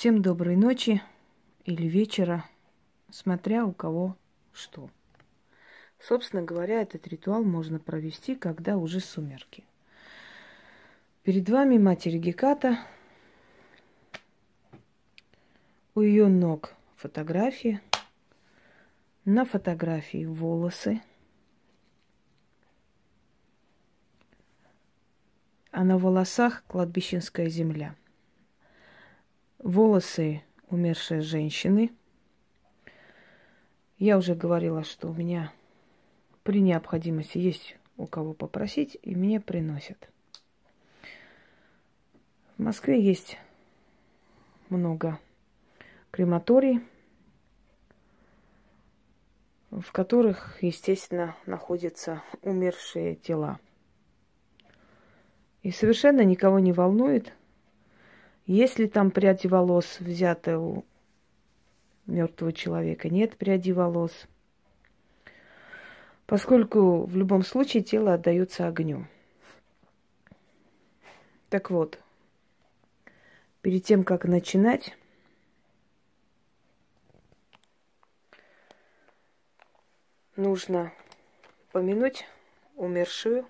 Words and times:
Всем 0.00 0.22
доброй 0.22 0.56
ночи 0.56 1.02
или 1.66 1.86
вечера, 1.86 2.46
смотря 3.10 3.66
у 3.66 3.72
кого 3.74 4.16
что. 4.50 4.88
Собственно 5.98 6.40
говоря, 6.40 6.80
этот 6.80 7.06
ритуал 7.06 7.44
можно 7.44 7.78
провести, 7.78 8.34
когда 8.34 8.78
уже 8.78 9.00
сумерки. 9.00 9.62
Перед 11.22 11.50
вами 11.50 11.76
Матерь 11.76 12.16
Геката. 12.16 12.78
У 15.94 16.00
ее 16.00 16.28
ног 16.28 16.72
фотография. 16.96 17.82
На 19.26 19.44
фотографии 19.44 20.24
волосы. 20.24 21.02
А 25.70 25.84
на 25.84 25.98
волосах 25.98 26.64
кладбищенская 26.68 27.50
земля. 27.50 27.94
Волосы 29.62 30.42
умершей 30.70 31.20
женщины. 31.20 31.92
Я 33.98 34.16
уже 34.16 34.34
говорила, 34.34 34.84
что 34.84 35.08
у 35.08 35.12
меня 35.12 35.52
при 36.44 36.62
необходимости 36.62 37.36
есть 37.36 37.76
у 37.98 38.06
кого 38.06 38.32
попросить, 38.32 38.96
и 39.02 39.14
мне 39.14 39.38
приносят. 39.38 40.08
В 42.56 42.62
Москве 42.62 43.02
есть 43.02 43.36
много 44.70 45.18
крематорий, 46.10 46.80
в 49.70 49.92
которых, 49.92 50.56
естественно, 50.62 51.36
находятся 51.44 52.22
умершие 52.40 53.14
тела. 53.14 53.60
И 55.62 55.70
совершенно 55.70 56.22
никого 56.22 56.60
не 56.60 56.72
волнует, 56.72 57.34
есть 58.46 58.78
ли 58.78 58.88
там 58.88 59.10
пряди 59.10 59.46
волос 59.46 59.98
взято 60.00 60.58
у 60.58 60.84
мертвого 62.06 62.52
человека, 62.52 63.08
нет 63.08 63.36
пряди 63.36 63.72
волос. 63.72 64.26
Поскольку 66.26 67.04
в 67.04 67.16
любом 67.16 67.42
случае 67.42 67.82
тело 67.82 68.14
отдается 68.14 68.66
огню. 68.66 69.06
Так 71.48 71.70
вот, 71.70 71.98
перед 73.62 73.84
тем, 73.84 74.04
как 74.04 74.24
начинать, 74.24 74.96
нужно 80.36 80.92
помянуть 81.72 82.24
умершую 82.76 83.46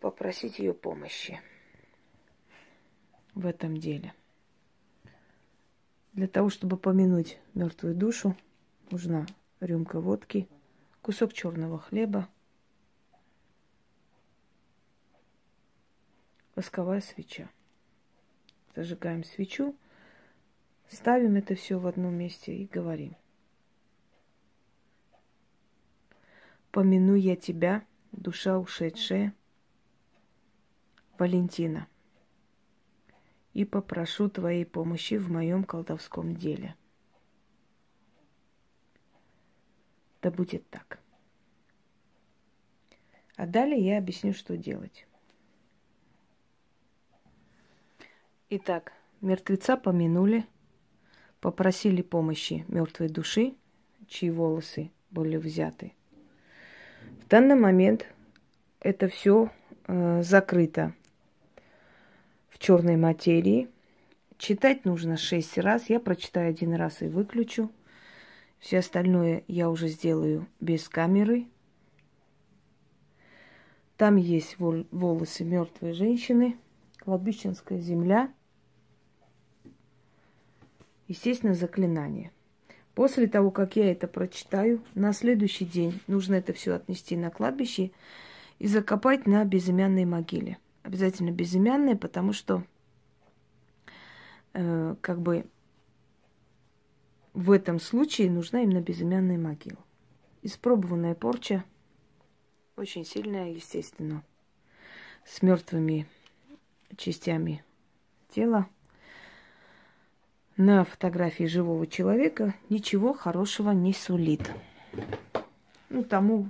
попросить 0.00 0.58
ее 0.58 0.74
помощи 0.74 1.40
в 3.34 3.46
этом 3.46 3.76
деле. 3.76 4.14
Для 6.12 6.26
того, 6.26 6.50
чтобы 6.50 6.76
помянуть 6.76 7.38
мертвую 7.54 7.94
душу, 7.94 8.36
нужна 8.90 9.26
рюмка 9.60 10.00
водки, 10.00 10.48
кусок 11.02 11.32
черного 11.32 11.78
хлеба, 11.78 12.28
восковая 16.54 17.00
свеча. 17.00 17.48
Зажигаем 18.74 19.22
свечу, 19.22 19.76
ставим 20.88 21.36
это 21.36 21.54
все 21.54 21.78
в 21.78 21.86
одном 21.86 22.14
месте 22.14 22.54
и 22.54 22.66
говорим. 22.66 23.16
Помяну 26.72 27.14
я 27.14 27.36
тебя, 27.36 27.84
душа 28.12 28.58
ушедшая, 28.58 29.34
Валентина, 31.18 31.88
и 33.54 33.64
попрошу 33.64 34.28
твоей 34.28 34.64
помощи 34.64 35.14
в 35.14 35.30
моем 35.30 35.64
колдовском 35.64 36.36
деле. 36.36 36.76
Да 40.22 40.30
будет 40.30 40.68
так. 40.70 41.00
А 43.36 43.46
далее 43.46 43.80
я 43.80 43.98
объясню, 43.98 44.32
что 44.32 44.56
делать. 44.56 45.06
Итак, 48.50 48.92
мертвеца 49.20 49.76
помянули, 49.76 50.46
попросили 51.40 52.02
помощи 52.02 52.64
мертвой 52.68 53.08
души, 53.08 53.54
чьи 54.06 54.30
волосы 54.30 54.90
были 55.10 55.36
взяты. 55.36 55.92
В 57.20 57.28
данный 57.28 57.56
момент 57.56 58.06
это 58.80 59.08
все 59.08 59.50
э, 59.86 60.22
закрыто 60.22 60.94
в 62.48 62.58
черной 62.58 62.96
материи. 62.96 63.68
Читать 64.36 64.84
нужно 64.84 65.16
шесть 65.16 65.58
раз. 65.58 65.88
Я 65.88 66.00
прочитаю 66.00 66.50
один 66.50 66.74
раз 66.74 67.02
и 67.02 67.06
выключу. 67.06 67.70
Все 68.58 68.78
остальное 68.78 69.44
я 69.46 69.70
уже 69.70 69.88
сделаю 69.88 70.46
без 70.60 70.88
камеры. 70.88 71.46
Там 73.96 74.16
есть 74.16 74.56
волосы 74.58 75.44
мертвой 75.44 75.92
женщины, 75.92 76.56
кладбищенская 77.00 77.80
земля, 77.80 78.32
естественно, 81.08 81.54
заклинание. 81.54 82.30
После 82.94 83.26
того, 83.26 83.50
как 83.50 83.74
я 83.74 83.90
это 83.90 84.06
прочитаю, 84.06 84.84
на 84.94 85.12
следующий 85.12 85.64
день 85.64 86.00
нужно 86.06 86.34
это 86.34 86.52
все 86.52 86.74
отнести 86.74 87.16
на 87.16 87.30
кладбище 87.30 87.90
и 88.60 88.68
закопать 88.68 89.26
на 89.26 89.44
безымянной 89.44 90.04
могиле– 90.04 90.58
обязательно 90.88 91.30
безымянные, 91.30 91.96
потому 91.96 92.32
что 92.32 92.64
э, 94.54 94.96
как 95.02 95.20
бы 95.20 95.44
в 97.34 97.50
этом 97.50 97.78
случае 97.78 98.30
нужна 98.30 98.62
именно 98.62 98.80
безымянная 98.80 99.36
могила. 99.36 99.78
Испробованная 100.40 101.14
порча, 101.14 101.62
очень 102.76 103.04
сильная, 103.04 103.50
естественно, 103.50 104.22
с 105.26 105.42
мертвыми 105.42 106.06
частями 106.96 107.62
тела. 108.30 108.66
На 110.56 110.84
фотографии 110.84 111.44
живого 111.44 111.86
человека 111.86 112.54
ничего 112.70 113.12
хорошего 113.12 113.72
не 113.72 113.92
сулит. 113.92 114.50
Ну, 115.90 116.02
тому, 116.02 116.48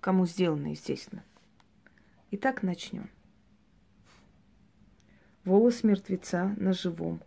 кому 0.00 0.26
сделано, 0.26 0.68
естественно. 0.68 1.22
Итак, 2.30 2.62
начнем. 2.62 3.10
Волос 5.44 5.84
мертвеца 5.84 6.54
на 6.56 6.72
живом. 6.72 7.20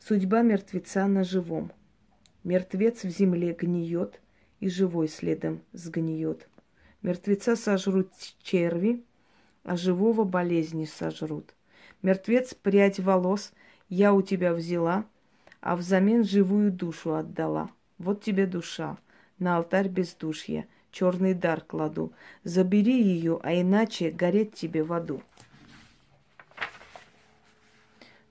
Судьба 0.00 0.42
мертвеца 0.42 1.06
на 1.06 1.22
живом. 1.22 1.70
Мертвец 2.42 3.04
в 3.04 3.10
земле 3.10 3.52
гниет, 3.52 4.20
и 4.58 4.68
живой 4.68 5.06
следом 5.06 5.60
сгниет. 5.72 6.48
Мертвеца 7.00 7.54
сожрут 7.54 8.10
черви, 8.42 9.04
а 9.62 9.76
живого 9.76 10.24
болезни 10.24 10.84
сожрут. 10.84 11.54
Мертвец 12.02 12.54
прядь 12.54 12.98
волос 12.98 13.52
я 13.88 14.14
у 14.14 14.22
тебя 14.22 14.52
взяла, 14.52 15.04
а 15.60 15.76
взамен 15.76 16.24
живую 16.24 16.72
душу 16.72 17.14
отдала. 17.14 17.70
Вот 17.98 18.20
тебе 18.20 18.46
душа, 18.46 18.98
на 19.38 19.58
алтарь 19.58 19.88
бездушья, 19.88 20.66
черный 20.90 21.34
дар 21.34 21.60
кладу. 21.60 22.12
Забери 22.42 23.00
ее, 23.00 23.38
а 23.44 23.54
иначе 23.54 24.10
гореть 24.10 24.54
тебе 24.54 24.82
в 24.82 24.92
аду. 24.92 25.22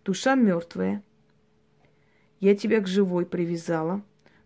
Душа 0.07 0.35
мертвая. 0.35 1.03
Я 2.40 2.56
тебя 2.56 2.79
к 2.79 2.88
живой 2.88 3.25
привязала, 3.25 4.01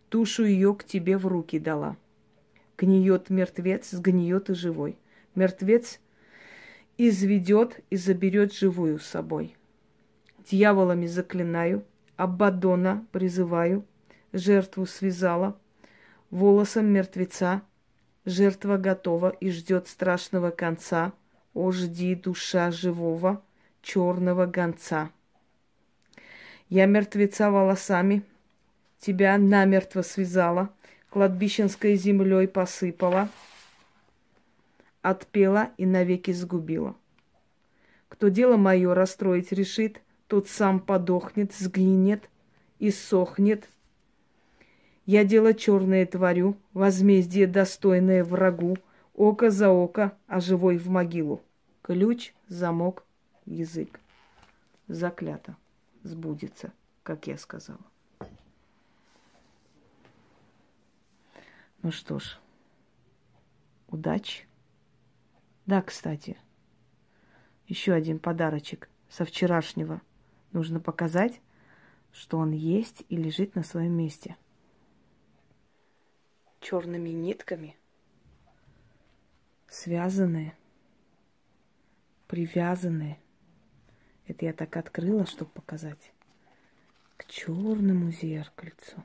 душу 0.09 0.43
ее 0.43 0.73
к 0.73 0.83
тебе 0.83 1.19
в 1.19 1.27
руки 1.27 1.59
дала. 1.59 1.97
Гниет 2.79 3.29
мертвец, 3.29 3.91
сгниет 3.91 4.49
и 4.49 4.55
живой. 4.55 4.97
Мертвец 5.35 5.99
изведет 6.97 7.79
и 7.91 7.95
заберет 7.95 8.55
живую 8.55 8.97
с 8.97 9.05
собой. 9.05 9.55
Дьяволами 10.49 11.05
заклинаю, 11.05 11.85
Абадона 12.15 13.05
призываю, 13.11 13.85
жертву 14.33 14.87
связала, 14.87 15.55
волосом 16.31 16.87
мертвеца, 16.87 17.61
жертва 18.25 18.77
готова 18.77 19.29
и 19.29 19.51
ждет 19.51 19.87
страшного 19.87 20.49
конца. 20.49 21.13
О, 21.53 21.71
жди, 21.71 22.15
душа 22.15 22.71
живого, 22.71 23.43
черного 23.83 24.47
гонца. 24.47 25.11
Я 26.71 26.85
мертвеца 26.85 27.51
волосами, 27.51 28.23
тебя 28.97 29.37
намертво 29.37 30.03
связала, 30.03 30.69
кладбищенской 31.09 31.97
землей 31.97 32.47
посыпала, 32.47 33.27
отпела 35.01 35.71
и 35.75 35.85
навеки 35.85 36.31
сгубила. 36.31 36.95
Кто 38.07 38.29
дело 38.29 38.55
мое 38.55 38.93
расстроить 38.93 39.51
решит, 39.51 39.99
тот 40.27 40.47
сам 40.47 40.79
подохнет, 40.79 41.51
сгинет 41.53 42.29
и 42.79 42.89
сохнет. 42.89 43.67
Я 45.05 45.25
дело 45.25 45.53
черное 45.53 46.05
творю, 46.05 46.55
возмездие 46.71 47.47
достойное 47.47 48.23
врагу, 48.23 48.77
око 49.13 49.49
за 49.49 49.67
око, 49.67 50.17
а 50.25 50.39
живой 50.39 50.77
в 50.77 50.87
могилу. 50.89 51.41
Ключ, 51.81 52.33
замок, 52.47 53.03
язык. 53.45 53.99
заклято, 54.87 55.57
сбудется, 56.03 56.73
как 57.03 57.27
я 57.27 57.37
сказала. 57.37 57.85
Ну 61.81 61.91
что 61.91 62.19
ж, 62.19 62.39
удачи. 63.87 64.47
Да, 65.65 65.81
кстати, 65.81 66.37
еще 67.67 67.93
один 67.93 68.19
подарочек 68.19 68.89
со 69.09 69.25
вчерашнего. 69.25 70.01
Нужно 70.51 70.79
показать, 70.79 71.41
что 72.11 72.37
он 72.37 72.51
есть 72.51 73.03
и 73.09 73.15
лежит 73.15 73.55
на 73.55 73.63
своем 73.63 73.93
месте. 73.93 74.35
Черными 76.59 77.09
нитками 77.09 77.75
связанные, 79.71 80.55
привязанные. 82.27 83.20
Это 84.27 84.45
я 84.45 84.53
так 84.53 84.77
открыла, 84.77 85.25
чтобы 85.25 85.51
показать. 85.51 86.11
К 87.17 87.25
черному 87.25 88.11
зеркальцу. 88.11 89.03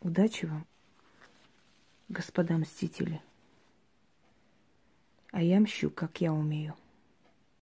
Удачи 0.00 0.46
вам, 0.46 0.66
господа 2.08 2.56
мстители. 2.56 3.20
А 5.32 5.42
я 5.42 5.60
мщу, 5.60 5.90
как 5.90 6.20
я 6.20 6.32
умею. 6.32 6.74